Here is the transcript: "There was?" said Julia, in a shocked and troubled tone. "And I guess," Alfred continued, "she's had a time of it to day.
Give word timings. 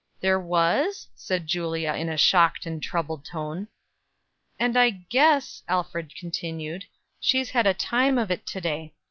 "There 0.19 0.39
was?" 0.39 1.07
said 1.13 1.45
Julia, 1.45 1.93
in 1.93 2.09
a 2.09 2.17
shocked 2.17 2.65
and 2.65 2.81
troubled 2.81 3.23
tone. 3.23 3.67
"And 4.59 4.75
I 4.75 4.89
guess," 4.89 5.61
Alfred 5.67 6.15
continued, 6.15 6.85
"she's 7.19 7.51
had 7.51 7.67
a 7.67 7.75
time 7.75 8.17
of 8.17 8.31
it 8.31 8.47
to 8.47 8.59
day. 8.61 8.93